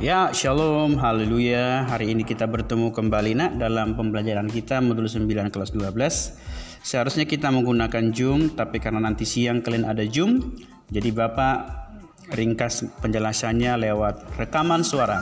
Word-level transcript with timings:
Ya, 0.00 0.32
shalom, 0.32 0.96
haleluya. 0.96 1.84
Hari 1.84 2.16
ini 2.16 2.24
kita 2.24 2.48
bertemu 2.48 2.88
kembali 2.88 3.36
nak 3.36 3.60
dalam 3.60 3.92
pembelajaran 3.92 4.48
kita 4.48 4.80
modul 4.80 5.04
9 5.04 5.52
kelas 5.52 5.76
12. 5.76 6.40
Seharusnya 6.80 7.28
kita 7.28 7.52
menggunakan 7.52 8.08
Zoom, 8.08 8.56
tapi 8.56 8.80
karena 8.80 9.04
nanti 9.04 9.28
siang 9.28 9.60
kalian 9.60 9.84
ada 9.84 10.00
Zoom, 10.08 10.56
jadi 10.88 11.12
Bapak 11.12 11.56
ringkas 12.32 12.88
penjelasannya 13.04 13.76
lewat 13.76 14.40
rekaman 14.40 14.80
suara. 14.80 15.20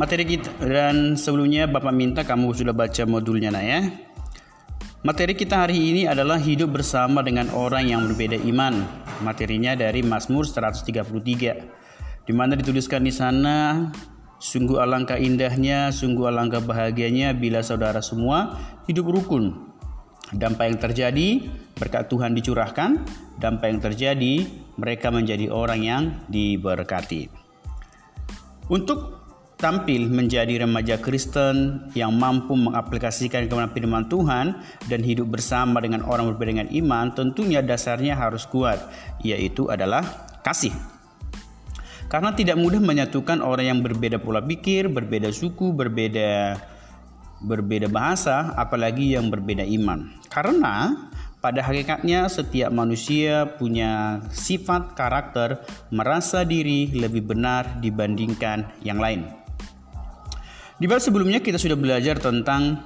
Materi 0.00 0.24
kita 0.24 0.56
dan 0.64 1.20
sebelumnya 1.20 1.68
Bapak 1.68 1.92
minta 1.92 2.24
kamu 2.24 2.56
sudah 2.56 2.72
baca 2.72 3.04
modulnya 3.04 3.52
nak 3.52 3.64
ya. 3.68 3.84
Materi 5.04 5.36
kita 5.36 5.68
hari 5.68 5.76
ini 5.76 6.08
adalah 6.08 6.40
hidup 6.40 6.72
bersama 6.72 7.20
dengan 7.20 7.52
orang 7.52 7.84
yang 7.84 8.00
berbeda 8.08 8.40
iman. 8.48 8.80
Materinya 9.20 9.76
dari 9.76 10.00
Mazmur 10.00 10.48
133 10.48 11.85
di 12.26 12.34
mana 12.34 12.58
dituliskan 12.58 13.06
di 13.06 13.14
sana 13.14 13.88
sungguh 14.36 14.82
alangkah 14.82 15.16
indahnya, 15.16 15.94
sungguh 15.94 16.28
alangkah 16.28 16.60
bahagianya 16.60 17.32
bila 17.32 17.64
saudara 17.64 18.02
semua 18.04 18.58
hidup 18.90 19.08
rukun. 19.08 19.72
Dampak 20.34 20.66
yang 20.66 20.78
terjadi 20.82 21.28
berkat 21.78 22.10
Tuhan 22.10 22.34
dicurahkan, 22.34 22.98
dampak 23.38 23.66
yang 23.70 23.80
terjadi 23.80 24.34
mereka 24.74 25.14
menjadi 25.14 25.46
orang 25.54 25.80
yang 25.86 26.02
diberkati. 26.26 27.30
Untuk 28.66 29.22
tampil 29.56 30.10
menjadi 30.10 30.66
remaja 30.66 30.98
Kristen 30.98 31.88
yang 31.94 32.12
mampu 32.18 32.58
mengaplikasikan 32.58 33.46
kebenaran 33.46 33.72
firman 33.72 34.04
Tuhan 34.10 34.46
dan 34.90 35.00
hidup 35.06 35.30
bersama 35.30 35.78
dengan 35.78 36.02
orang 36.02 36.26
berbeda 36.34 36.50
dengan 36.58 36.68
iman, 36.74 37.14
tentunya 37.14 37.62
dasarnya 37.62 38.18
harus 38.18 38.44
kuat, 38.50 38.82
yaitu 39.22 39.70
adalah 39.70 40.02
kasih. 40.42 40.74
Karena 42.06 42.30
tidak 42.34 42.56
mudah 42.56 42.78
menyatukan 42.78 43.42
orang 43.42 43.66
yang 43.66 43.80
berbeda 43.82 44.22
pola 44.22 44.38
pikir, 44.38 44.86
berbeda 44.86 45.34
suku, 45.34 45.74
berbeda 45.74 46.54
berbeda 47.42 47.90
bahasa, 47.92 48.54
apalagi 48.56 49.18
yang 49.18 49.28
berbeda 49.28 49.66
iman. 49.66 50.08
Karena 50.30 50.94
pada 51.42 51.60
hakikatnya 51.62 52.26
setiap 52.32 52.72
manusia 52.72 53.46
punya 53.60 54.22
sifat 54.32 54.96
karakter 54.96 55.62
merasa 55.92 56.42
diri 56.42 56.90
lebih 56.96 57.28
benar 57.28 57.78
dibandingkan 57.78 58.66
yang 58.80 58.98
lain. 58.98 59.28
Di 60.76 60.84
bab 60.84 61.00
sebelumnya 61.00 61.40
kita 61.40 61.56
sudah 61.56 61.76
belajar 61.76 62.20
tentang 62.20 62.80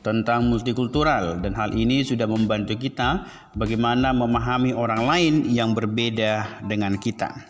tentang 0.00 0.48
multikultural 0.48 1.40
dan 1.44 1.52
hal 1.52 1.76
ini 1.76 2.00
sudah 2.00 2.24
membantu 2.24 2.76
kita 2.76 3.28
bagaimana 3.52 4.16
memahami 4.16 4.72
orang 4.72 5.04
lain 5.04 5.34
yang 5.48 5.76
berbeda 5.76 6.64
dengan 6.64 6.96
kita. 6.96 7.49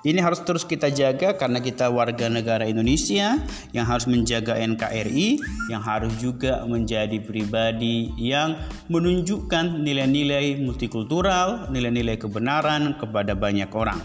Ini 0.00 0.16
harus 0.24 0.40
terus 0.40 0.64
kita 0.64 0.88
jaga 0.88 1.36
karena 1.36 1.60
kita 1.60 1.92
warga 1.92 2.32
negara 2.32 2.64
Indonesia 2.64 3.36
yang 3.76 3.84
harus 3.84 4.08
menjaga 4.08 4.56
NKRI, 4.56 5.36
yang 5.68 5.84
harus 5.84 6.16
juga 6.16 6.64
menjadi 6.64 7.20
pribadi 7.20 8.08
yang 8.16 8.56
menunjukkan 8.88 9.84
nilai-nilai 9.84 10.56
multikultural, 10.64 11.68
nilai-nilai 11.68 12.16
kebenaran 12.16 12.96
kepada 12.96 13.36
banyak 13.36 13.68
orang. 13.76 14.00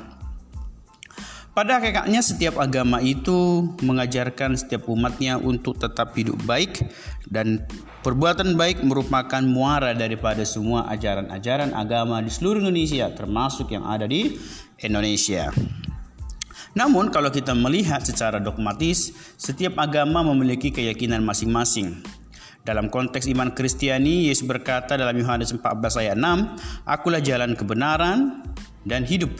Pada 1.55 1.79
hakikatnya 1.79 2.19
setiap 2.19 2.59
agama 2.59 2.99
itu 2.99 3.63
mengajarkan 3.79 4.59
setiap 4.59 4.91
umatnya 4.91 5.39
untuk 5.39 5.79
tetap 5.79 6.11
hidup 6.11 6.35
baik 6.43 6.83
dan 7.31 7.63
perbuatan 8.03 8.59
baik 8.59 8.83
merupakan 8.83 9.39
muara 9.39 9.95
daripada 9.95 10.43
semua 10.43 10.83
ajaran-ajaran 10.91 11.71
agama 11.71 12.19
di 12.19 12.27
seluruh 12.27 12.59
Indonesia 12.59 13.07
termasuk 13.15 13.71
yang 13.71 13.87
ada 13.87 14.03
di 14.03 14.35
Indonesia. 14.83 15.55
Namun 16.75 17.07
kalau 17.07 17.31
kita 17.31 17.55
melihat 17.55 18.03
secara 18.03 18.37
dogmatis, 18.43 19.15
setiap 19.39 19.79
agama 19.79 20.21
memiliki 20.27 20.75
keyakinan 20.75 21.23
masing-masing. 21.23 22.03
Dalam 22.67 22.91
konteks 22.91 23.31
iman 23.31 23.55
Kristiani, 23.55 24.27
Yesus 24.27 24.43
berkata 24.43 24.99
dalam 24.99 25.15
Yohanes 25.15 25.55
14 25.55 26.01
ayat 26.03 26.17
6, 26.19 26.83
Akulah 26.83 27.23
jalan 27.23 27.55
kebenaran 27.55 28.43
dan 28.83 29.07
hidup. 29.07 29.31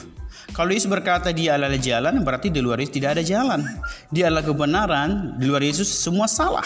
Kalau 0.56 0.72
Yesus 0.72 0.88
berkata 0.88 1.34
dia 1.34 1.60
adalah 1.60 1.76
jalan, 1.76 2.24
berarti 2.24 2.48
di 2.48 2.64
luar 2.64 2.80
Yesus 2.80 2.96
tidak 2.96 3.20
ada 3.20 3.22
jalan. 3.26 3.60
Dia 4.08 4.32
adalah 4.32 4.46
kebenaran, 4.46 5.36
di 5.36 5.44
luar 5.44 5.60
Yesus 5.60 5.92
semua 5.92 6.30
salah. 6.30 6.64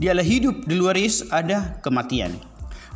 Dia 0.00 0.16
adalah 0.16 0.24
hidup, 0.24 0.64
di 0.64 0.74
luar 0.80 0.96
Yesus 0.96 1.28
ada 1.28 1.76
kematian. 1.84 2.49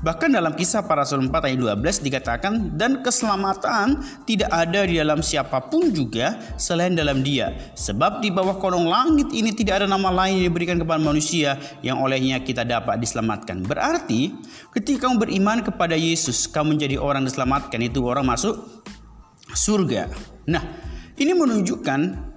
Bahkan 0.05 0.37
dalam 0.37 0.53
kisah 0.53 0.85
para 0.85 1.01
rasul 1.01 1.25
4 1.25 1.33
ayat 1.33 1.81
12 1.81 2.05
dikatakan 2.05 2.77
dan 2.77 3.01
keselamatan 3.01 4.05
tidak 4.29 4.53
ada 4.53 4.85
di 4.85 5.01
dalam 5.01 5.25
siapa 5.25 5.65
pun 5.65 5.89
juga 5.97 6.37
selain 6.61 6.93
dalam 6.93 7.25
dia. 7.25 7.57
Sebab 7.73 8.21
di 8.21 8.29
bawah 8.29 8.61
kolong 8.61 8.85
langit 8.85 9.33
ini 9.33 9.57
tidak 9.57 9.81
ada 9.81 9.87
nama 9.89 10.13
lain 10.13 10.45
yang 10.45 10.53
diberikan 10.53 10.77
kepada 10.77 11.01
manusia 11.01 11.57
yang 11.81 12.05
olehnya 12.05 12.37
kita 12.45 12.69
dapat 12.69 13.01
diselamatkan. 13.01 13.65
Berarti 13.65 14.37
ketika 14.77 15.09
kamu 15.09 15.25
beriman 15.25 15.65
kepada 15.65 15.97
Yesus, 15.97 16.45
kamu 16.53 16.77
menjadi 16.77 17.01
orang 17.01 17.25
diselamatkan 17.25 17.81
itu 17.81 18.05
orang 18.05 18.29
masuk 18.29 18.61
surga. 19.57 20.13
Nah, 20.45 20.61
ini 21.17 21.33
menunjukkan 21.33 22.34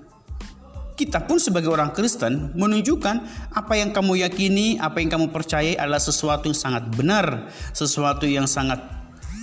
kita 0.97 1.29
pun 1.29 1.37
sebagai 1.37 1.69
orang 1.69 1.93
Kristen 1.93 2.49
menunjukkan 2.57 3.15
apa 3.53 3.73
yang 3.77 3.93
kamu 3.93 4.25
yakini, 4.25 4.81
apa 4.81 4.97
yang 4.97 5.13
kamu 5.13 5.29
percayai 5.29 5.77
adalah 5.77 6.01
sesuatu 6.01 6.49
yang 6.49 6.57
sangat 6.57 6.89
benar, 6.89 7.53
sesuatu 7.69 8.25
yang 8.25 8.49
sangat 8.49 8.81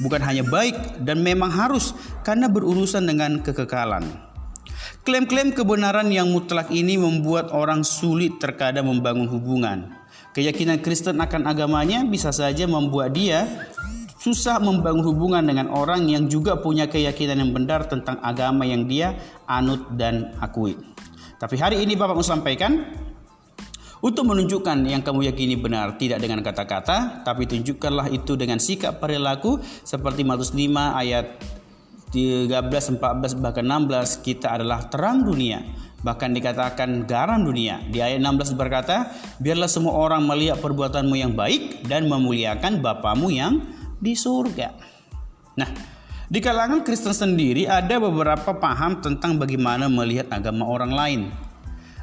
bukan 0.03 0.19
hanya 0.19 0.43
baik 0.43 0.75
dan 1.07 1.23
memang 1.23 1.55
harus 1.55 1.95
karena 2.27 2.51
berurusan 2.51 3.07
dengan 3.07 3.39
kekekalan. 3.39 4.03
Klaim-klaim 5.07 5.55
kebenaran 5.55 6.11
yang 6.11 6.27
mutlak 6.35 6.75
ini 6.75 6.99
membuat 6.99 7.55
orang 7.55 7.87
sulit 7.87 8.43
terkadang 8.43 8.91
membangun 8.91 9.31
hubungan. 9.31 9.95
Keyakinan 10.35 10.83
Kristen 10.83 11.23
akan 11.23 11.47
agamanya 11.47 12.03
bisa 12.03 12.35
saja 12.35 12.67
membuat 12.67 13.15
dia 13.15 13.47
susah 14.19 14.57
membangun 14.57 15.05
hubungan 15.05 15.45
dengan 15.45 15.69
orang 15.69 16.09
yang 16.09 16.27
juga 16.27 16.57
punya 16.57 16.89
keyakinan 16.89 17.45
yang 17.45 17.53
benar 17.53 17.85
tentang 17.85 18.17
agama 18.25 18.65
yang 18.65 18.89
dia 18.89 19.15
anut 19.45 19.85
dan 20.01 20.33
akui. 20.41 20.94
Tapi 21.45 21.61
hari 21.61 21.85
ini 21.85 21.93
Bapak 21.93 22.17
mau 22.17 22.25
sampaikan 22.25 22.89
untuk 24.01 24.25
menunjukkan 24.33 24.81
yang 24.89 25.05
kamu 25.05 25.29
yakini 25.29 25.61
benar 25.61 26.01
tidak 26.01 26.25
dengan 26.25 26.41
kata-kata, 26.41 27.21
tapi 27.21 27.45
tunjukkanlah 27.45 28.09
itu 28.09 28.33
dengan 28.33 28.57
sikap 28.57 28.97
perilaku 28.97 29.61
seperti 29.85 30.25
Matius 30.25 30.57
5 30.57 30.73
ayat 30.73 31.37
13, 32.17 32.49
14 32.49 33.45
bahkan 33.45 33.61
16 33.61 34.25
kita 34.25 34.57
adalah 34.57 34.89
terang 34.89 35.21
dunia 35.21 35.61
bahkan 36.01 36.33
dikatakan 36.33 37.05
garam 37.05 37.45
dunia. 37.45 37.85
Di 37.93 38.01
ayat 38.01 38.25
16 38.25 38.57
berkata, 38.57 39.13
biarlah 39.37 39.69
semua 39.69 40.01
orang 40.01 40.25
melihat 40.25 40.61
perbuatanmu 40.65 41.13
yang 41.13 41.37
baik 41.37 41.85
dan 41.85 42.09
memuliakan 42.09 42.81
Bapamu 42.81 43.29
yang 43.29 43.61
di 44.01 44.17
surga. 44.17 44.73
Nah, 45.61 45.94
di 46.35 46.43
kalangan 46.43 46.83
Kristen 46.83 47.15
sendiri 47.15 47.71
ada 47.71 48.03
beberapa 48.03 48.59
paham 48.59 48.99
tentang 48.99 49.39
bagaimana 49.39 49.87
melihat 49.87 50.27
agama 50.35 50.67
orang 50.67 50.91
lain. 50.91 51.21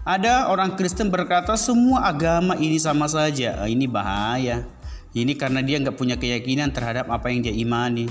Ada 0.08 0.48
orang 0.48 0.80
Kristen 0.80 1.12
berkata 1.12 1.60
semua 1.60 2.08
agama 2.08 2.56
ini 2.56 2.80
sama 2.80 3.12
saja. 3.12 3.60
Oh, 3.60 3.68
ini 3.68 3.92
bahaya. 3.92 4.64
Ini 5.12 5.36
karena 5.36 5.60
dia 5.60 5.84
nggak 5.84 6.00
punya 6.00 6.16
keyakinan 6.16 6.72
terhadap 6.72 7.12
apa 7.12 7.28
yang 7.28 7.44
dia 7.44 7.52
imani. 7.52 8.08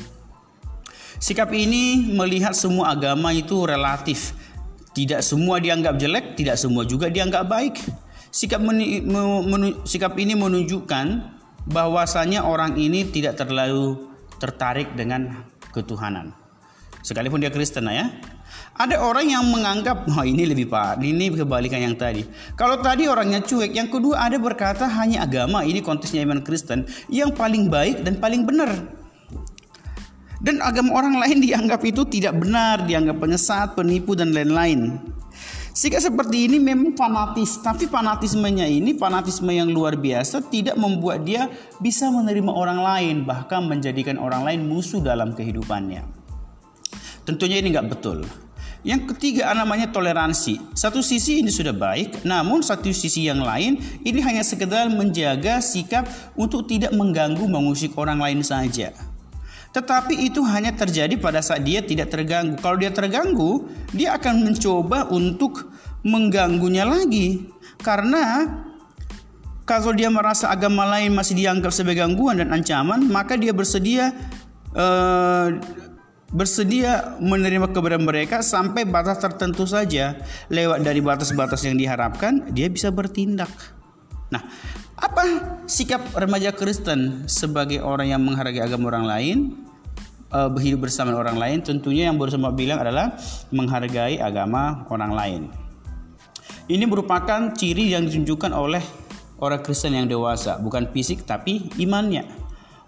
Sikap 1.16 1.56
ini 1.56 2.12
melihat 2.12 2.52
semua 2.52 2.92
agama 2.92 3.32
itu 3.32 3.64
relatif. 3.64 4.36
Tidak 4.92 5.24
semua 5.24 5.56
dianggap 5.56 5.96
jelek, 5.96 6.36
tidak 6.36 6.60
semua 6.60 6.84
juga 6.84 7.08
dianggap 7.08 7.48
baik. 7.48 7.80
Sikap, 8.28 8.60
meni, 8.60 9.00
menu, 9.00 9.80
sikap 9.88 10.12
ini 10.20 10.36
menunjukkan 10.36 11.06
bahwasanya 11.64 12.44
orang 12.44 12.76
ini 12.76 13.08
tidak 13.08 13.40
terlalu 13.40 14.12
tertarik 14.36 14.92
dengan 14.94 15.48
ketuhanan. 15.72 16.34
Sekalipun 17.00 17.40
dia 17.40 17.48
Kristen 17.48 17.88
ya. 17.88 18.12
Ada 18.76 19.00
orang 19.00 19.28
yang 19.28 19.44
menganggap 19.48 20.08
oh 20.08 20.24
ini 20.24 20.48
lebih 20.48 20.68
pak, 20.68 21.00
ini 21.00 21.32
kebalikan 21.32 21.80
yang 21.80 21.96
tadi. 21.96 22.24
Kalau 22.56 22.80
tadi 22.80 23.08
orangnya 23.08 23.40
cuek, 23.44 23.72
yang 23.76 23.88
kedua 23.88 24.28
ada 24.28 24.36
berkata 24.40 24.88
hanya 24.88 25.24
agama, 25.24 25.64
ini 25.64 25.84
konteksnya 25.84 26.24
iman 26.24 26.40
Kristen 26.40 26.88
yang 27.12 27.32
paling 27.32 27.68
baik 27.68 28.04
dan 28.04 28.16
paling 28.20 28.44
benar. 28.48 28.72
Dan 30.40 30.64
agama 30.64 30.96
orang 30.96 31.20
lain 31.20 31.44
dianggap 31.44 31.84
itu 31.84 32.08
tidak 32.08 32.40
benar, 32.40 32.88
dianggap 32.88 33.20
penyesat, 33.20 33.76
penipu 33.76 34.16
dan 34.16 34.32
lain-lain. 34.32 34.96
Sikap 35.70 36.02
seperti 36.02 36.50
ini 36.50 36.58
memang 36.58 36.98
fanatis, 36.98 37.62
tapi 37.62 37.86
fanatismenya 37.86 38.66
ini 38.66 38.98
fanatisme 38.98 39.54
yang 39.54 39.70
luar 39.70 39.94
biasa 39.94 40.50
tidak 40.50 40.74
membuat 40.74 41.22
dia 41.22 41.46
bisa 41.78 42.10
menerima 42.10 42.50
orang 42.50 42.82
lain, 42.82 43.16
bahkan 43.22 43.62
menjadikan 43.70 44.18
orang 44.18 44.42
lain 44.42 44.66
musuh 44.66 44.98
dalam 44.98 45.30
kehidupannya. 45.30 46.02
Tentunya 47.22 47.62
ini 47.62 47.70
nggak 47.70 47.86
betul. 47.86 48.26
Yang 48.82 49.14
ketiga 49.14 49.52
namanya 49.54 49.92
toleransi. 49.92 50.74
Satu 50.74 51.04
sisi 51.06 51.44
ini 51.44 51.52
sudah 51.54 51.76
baik, 51.76 52.26
namun 52.26 52.66
satu 52.66 52.90
sisi 52.90 53.30
yang 53.30 53.38
lain 53.44 53.78
ini 54.02 54.18
hanya 54.24 54.42
sekedar 54.42 54.90
menjaga 54.90 55.62
sikap 55.62 56.08
untuk 56.34 56.66
tidak 56.66 56.90
mengganggu 56.96 57.46
mengusik 57.46 57.94
orang 57.94 58.18
lain 58.18 58.40
saja. 58.42 58.90
Tetapi 59.70 60.26
itu 60.26 60.42
hanya 60.42 60.74
terjadi 60.74 61.14
pada 61.14 61.38
saat 61.38 61.62
dia 61.62 61.78
tidak 61.78 62.10
terganggu. 62.10 62.58
Kalau 62.58 62.76
dia 62.78 62.90
terganggu, 62.90 63.70
dia 63.94 64.18
akan 64.18 64.50
mencoba 64.50 65.06
untuk 65.14 65.70
mengganggunya 66.02 66.82
lagi. 66.82 67.46
Karena 67.78 68.50
kalau 69.62 69.94
dia 69.94 70.10
merasa 70.10 70.50
agama 70.50 70.82
lain 70.82 71.14
masih 71.14 71.38
dianggap 71.38 71.70
sebagai 71.70 72.02
gangguan 72.02 72.42
dan 72.42 72.50
ancaman, 72.50 73.06
maka 73.06 73.38
dia 73.38 73.54
bersedia 73.54 74.10
uh, 74.74 75.54
bersedia 76.34 77.18
menerima 77.22 77.70
kepada 77.70 77.98
mereka 77.98 78.42
sampai 78.42 78.82
batas 78.82 79.22
tertentu 79.22 79.70
saja. 79.70 80.18
Lewat 80.50 80.82
dari 80.82 80.98
batas-batas 80.98 81.62
yang 81.62 81.78
diharapkan, 81.78 82.50
dia 82.50 82.66
bisa 82.66 82.90
bertindak. 82.90 83.50
Nah, 84.30 84.42
apa 85.00 85.24
sikap 85.64 86.04
remaja 86.12 86.52
Kristen 86.52 87.24
sebagai 87.24 87.80
orang 87.80 88.12
yang 88.12 88.20
menghargai 88.20 88.60
agama 88.60 88.92
orang 88.92 89.06
lain, 89.08 89.36
uh, 90.28 90.52
berhidup 90.52 90.88
bersama 90.88 91.16
orang 91.16 91.40
lain? 91.40 91.58
Tentunya 91.64 92.12
yang 92.12 92.20
baru 92.20 92.36
saya 92.36 92.52
bilang 92.52 92.78
adalah 92.84 93.16
menghargai 93.48 94.20
agama 94.20 94.84
orang 94.92 95.12
lain. 95.16 95.42
Ini 96.70 96.86
merupakan 96.86 97.50
ciri 97.56 97.96
yang 97.96 98.06
ditunjukkan 98.06 98.54
oleh 98.54 98.84
orang 99.40 99.60
Kristen 99.64 99.96
yang 99.96 100.06
dewasa, 100.06 100.60
bukan 100.60 100.86
fisik 100.94 101.26
tapi 101.26 101.66
imannya. 101.80 102.39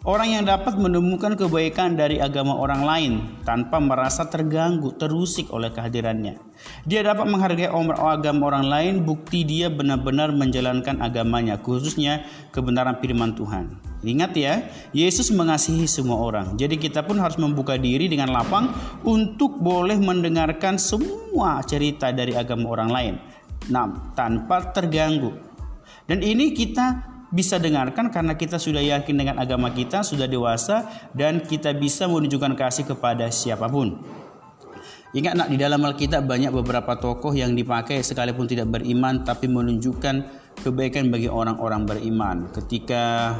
Orang 0.02 0.34
yang 0.34 0.42
dapat 0.42 0.74
menemukan 0.82 1.38
kebaikan 1.38 1.94
dari 1.94 2.18
agama 2.18 2.58
orang 2.58 2.82
lain 2.82 3.12
tanpa 3.46 3.78
merasa 3.78 4.26
terganggu, 4.26 4.90
terusik 4.98 5.46
oleh 5.54 5.70
kehadirannya. 5.70 6.42
Dia 6.82 7.06
dapat 7.06 7.30
menghargai 7.30 7.70
agama 7.70 8.50
orang 8.50 8.66
lain 8.66 8.94
bukti 9.06 9.46
dia 9.46 9.70
benar-benar 9.70 10.34
menjalankan 10.34 10.98
agamanya, 10.98 11.54
khususnya 11.62 12.26
kebenaran 12.50 12.98
firman 12.98 13.38
Tuhan. 13.38 13.78
Ingat 14.02 14.34
ya, 14.34 14.66
Yesus 14.90 15.30
mengasihi 15.30 15.86
semua 15.86 16.18
orang. 16.18 16.58
Jadi 16.58 16.82
kita 16.82 17.06
pun 17.06 17.22
harus 17.22 17.38
membuka 17.38 17.78
diri 17.78 18.10
dengan 18.10 18.34
lapang 18.34 18.74
untuk 19.06 19.62
boleh 19.62 20.02
mendengarkan 20.02 20.82
semua 20.82 21.62
cerita 21.62 22.10
dari 22.10 22.34
agama 22.34 22.74
orang 22.74 22.90
lain. 22.90 23.14
Nah, 23.70 24.10
tanpa 24.18 24.74
terganggu. 24.74 25.30
Dan 26.10 26.26
ini 26.26 26.50
kita 26.50 27.11
bisa 27.32 27.56
dengarkan 27.56 28.12
karena 28.12 28.36
kita 28.36 28.60
sudah 28.60 28.84
yakin 28.84 29.16
dengan 29.16 29.40
agama 29.40 29.72
kita, 29.72 30.04
sudah 30.04 30.28
dewasa 30.28 31.08
dan 31.16 31.40
kita 31.40 31.72
bisa 31.72 32.04
menunjukkan 32.04 32.52
kasih 32.54 32.84
kepada 32.84 33.32
siapa 33.32 33.66
pun. 33.72 33.98
Ingat 35.12 35.36
nak 35.36 35.48
di 35.52 35.60
dalam 35.60 35.84
Alkitab 35.84 36.24
banyak 36.24 36.52
beberapa 36.52 36.96
tokoh 36.96 37.36
yang 37.36 37.52
dipakai 37.52 38.00
sekalipun 38.00 38.48
tidak 38.48 38.72
beriman 38.72 39.20
tapi 39.24 39.44
menunjukkan 39.44 40.24
kebaikan 40.64 41.12
bagi 41.12 41.28
orang-orang 41.28 41.84
beriman. 41.84 42.48
Ketika 42.48 43.36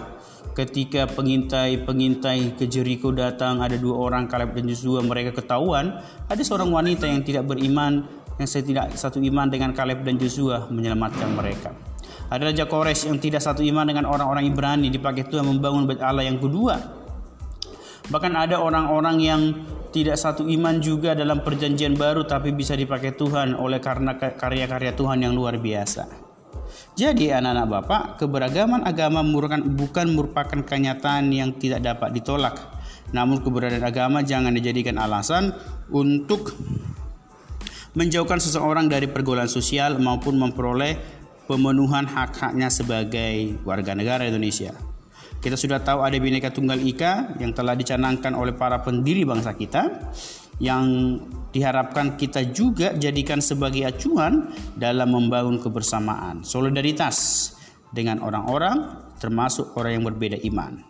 ketika 0.53 1.09
pengintai-pengintai 1.09 2.61
ke 2.61 2.69
Jericho 2.69 3.09
datang 3.09 3.65
ada 3.65 3.81
dua 3.81 4.05
orang 4.05 4.29
Kaleb 4.29 4.53
dan 4.53 4.69
Joshua 4.69 5.01
mereka 5.01 5.33
ketahuan 5.33 5.97
ada 6.29 6.43
seorang 6.45 6.69
wanita 6.69 7.09
yang 7.09 7.25
tidak 7.25 7.49
beriman 7.49 8.05
yang 8.37 8.49
saya 8.49 8.61
tidak 8.61 8.93
satu 8.93 9.17
iman 9.25 9.49
dengan 9.49 9.73
Kaleb 9.73 10.05
dan 10.05 10.21
Joshua 10.21 10.69
menyelamatkan 10.69 11.33
mereka. 11.33 11.92
Ada 12.33 12.49
Raja 12.49 12.65
Kores 12.65 13.05
yang 13.05 13.21
tidak 13.21 13.45
satu 13.45 13.61
iman 13.61 13.85
dengan 13.85 14.09
orang-orang 14.09 14.49
Ibrani 14.49 14.89
dipakai 14.89 15.29
Tuhan 15.29 15.45
membangun 15.45 15.85
bait 15.85 16.01
Allah 16.01 16.25
yang 16.25 16.41
kedua. 16.41 16.81
Bahkan 18.09 18.33
ada 18.33 18.57
orang-orang 18.57 19.17
yang 19.21 19.41
tidak 19.93 20.17
satu 20.17 20.49
iman 20.49 20.81
juga 20.81 21.13
dalam 21.13 21.45
perjanjian 21.45 21.93
baru 21.93 22.25
tapi 22.25 22.57
bisa 22.57 22.73
dipakai 22.73 23.13
Tuhan 23.13 23.53
oleh 23.53 23.85
karena 23.85 24.17
karya-karya 24.17 24.97
Tuhan 24.97 25.21
yang 25.21 25.37
luar 25.37 25.61
biasa. 25.61 26.09
Jadi 26.97 27.29
anak-anak 27.29 27.67
Bapak, 27.69 28.03
keberagaman 28.17 28.81
agama 28.89 29.21
merupakan 29.21 29.61
bukan 29.61 30.07
merupakan 30.17 30.61
kenyataan 30.65 31.29
yang 31.29 31.53
tidak 31.61 31.85
dapat 31.85 32.17
ditolak. 32.17 32.57
Namun 33.13 33.45
keberadaan 33.45 33.85
agama 33.85 34.25
jangan 34.25 34.57
dijadikan 34.57 34.97
alasan 34.97 35.53
untuk 35.93 36.57
menjauhkan 37.93 38.41
seseorang 38.41 38.89
dari 38.89 39.05
pergaulan 39.05 39.53
sosial 39.53 40.01
maupun 40.01 40.41
memperoleh 40.41 41.22
pemenuhan 41.53 42.09
hak-haknya 42.09 42.73
sebagai 42.73 43.61
warga 43.69 43.93
negara 43.93 44.25
Indonesia. 44.25 44.73
Kita 45.37 45.53
sudah 45.53 45.85
tahu 45.85 46.01
ada 46.01 46.17
Bhinneka 46.17 46.49
Tunggal 46.49 46.81
Ika 46.81 47.37
yang 47.37 47.53
telah 47.53 47.77
dicanangkan 47.77 48.33
oleh 48.33 48.57
para 48.57 48.81
pendiri 48.81 49.29
bangsa 49.29 49.53
kita 49.53 50.09
yang 50.65 51.19
diharapkan 51.53 52.17
kita 52.17 52.49
juga 52.49 52.97
jadikan 52.97 53.45
sebagai 53.45 53.85
acuan 53.85 54.49
dalam 54.81 55.13
membangun 55.13 55.61
kebersamaan, 55.61 56.41
solidaritas 56.41 57.53
dengan 57.93 58.25
orang-orang 58.25 59.05
termasuk 59.21 59.77
orang 59.77 60.01
yang 60.01 60.05
berbeda 60.09 60.41
iman. 60.49 60.81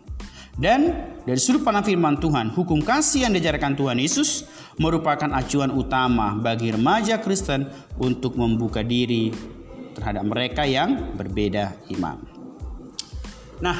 Dan 0.53 1.11
dari 1.25 1.41
sudut 1.41 1.65
pandang 1.65 1.83
firman 1.83 2.21
Tuhan, 2.21 2.53
hukum 2.53 2.79
kasih 2.85 3.25
yang 3.25 3.33
diajarkan 3.33 3.73
Tuhan 3.73 3.97
Yesus 3.97 4.45
merupakan 4.77 5.27
acuan 5.33 5.73
utama 5.73 6.37
bagi 6.37 6.69
remaja 6.69 7.17
Kristen 7.19 7.67
untuk 7.97 8.37
membuka 8.37 8.85
diri 8.85 9.33
terhadap 9.93 10.25
mereka 10.25 10.65
yang 10.67 11.13
berbeda 11.13 11.77
iman. 11.97 12.17
Nah, 13.63 13.77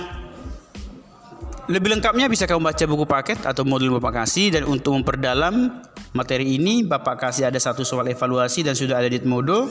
lebih 1.67 1.95
lengkapnya 1.95 2.27
bisa 2.27 2.43
kamu 2.43 2.59
baca 2.59 2.85
buku 2.87 3.05
paket 3.07 3.39
atau 3.43 3.63
modul 3.63 3.95
Bapak 3.99 4.23
kasih 4.23 4.55
dan 4.59 4.63
untuk 4.67 4.99
memperdalam 4.99 5.83
materi 6.11 6.59
ini 6.59 6.83
Bapak 6.83 7.19
kasih 7.19 7.47
ada 7.47 7.59
satu 7.59 7.87
soal 7.87 8.11
evaluasi 8.11 8.67
dan 8.67 8.75
sudah 8.75 8.99
ada 8.99 9.07
di 9.07 9.19
Modo. 9.23 9.67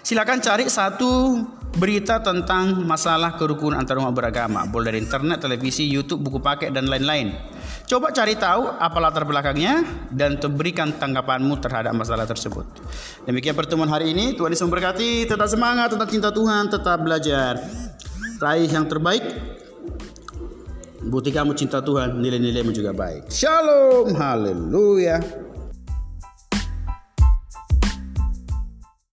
Silakan 0.00 0.40
cari 0.40 0.64
satu 0.72 1.44
berita 1.76 2.24
tentang 2.24 2.80
masalah 2.88 3.36
kerukunan 3.36 3.76
antar 3.76 4.00
umat 4.00 4.16
beragama, 4.16 4.64
boleh 4.64 4.96
dari 4.96 5.04
internet, 5.04 5.44
televisi, 5.44 5.84
YouTube, 5.84 6.24
buku 6.24 6.40
paket 6.40 6.72
dan 6.72 6.88
lain-lain. 6.88 7.36
Coba 7.88 8.12
cari 8.12 8.36
tahu 8.36 8.68
apa 8.68 8.98
latar 9.00 9.24
belakangnya 9.24 9.80
dan 10.12 10.36
berikan 10.52 10.92
tanggapanmu 10.92 11.56
terhadap 11.56 11.96
masalah 11.96 12.28
tersebut. 12.28 12.68
Demikian 13.24 13.56
pertemuan 13.56 13.88
hari 13.88 14.12
ini. 14.12 14.36
Tuhan 14.36 14.52
Yesus 14.52 14.68
memberkati. 14.68 15.24
Tetap 15.24 15.48
semangat, 15.48 15.96
tetap 15.96 16.04
cinta 16.12 16.28
Tuhan, 16.28 16.68
tetap 16.68 17.00
belajar. 17.00 17.56
Raih 18.44 18.68
yang 18.68 18.84
terbaik. 18.84 19.24
Bukti 21.00 21.32
kamu 21.32 21.56
cinta 21.56 21.80
Tuhan, 21.80 22.20
nilai-nilaimu 22.20 22.76
juga 22.76 22.92
baik. 22.92 23.32
Shalom, 23.32 24.12
haleluya. 24.12 25.47